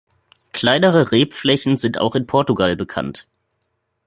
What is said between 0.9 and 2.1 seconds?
Rebflächen sind